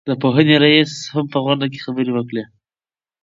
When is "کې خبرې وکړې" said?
1.71-2.43